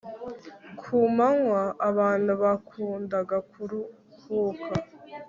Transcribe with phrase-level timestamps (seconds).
[0.79, 4.71] ku manywa, abantu bakundaga kuruhuka